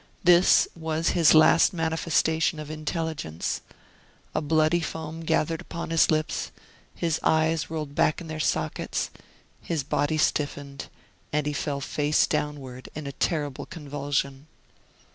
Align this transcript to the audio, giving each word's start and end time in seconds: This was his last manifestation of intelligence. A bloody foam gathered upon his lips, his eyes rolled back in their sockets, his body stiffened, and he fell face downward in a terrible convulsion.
This 0.23 0.67
was 0.75 1.09
his 1.09 1.35
last 1.35 1.73
manifestation 1.73 2.57
of 2.57 2.71
intelligence. 2.71 3.61
A 4.33 4.41
bloody 4.41 4.79
foam 4.79 5.19
gathered 5.21 5.61
upon 5.61 5.91
his 5.91 6.09
lips, 6.09 6.49
his 6.95 7.19
eyes 7.21 7.69
rolled 7.69 7.93
back 7.93 8.19
in 8.19 8.25
their 8.25 8.39
sockets, 8.39 9.11
his 9.61 9.83
body 9.83 10.17
stiffened, 10.17 10.87
and 11.31 11.45
he 11.45 11.53
fell 11.53 11.81
face 11.81 12.25
downward 12.25 12.89
in 12.95 13.05
a 13.05 13.11
terrible 13.11 13.67
convulsion. 13.67 14.47